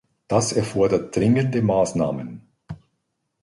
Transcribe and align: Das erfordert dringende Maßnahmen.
Das 0.27 0.51
erfordert 0.51 1.15
dringende 1.15 1.61
Maßnahmen. 1.61 2.41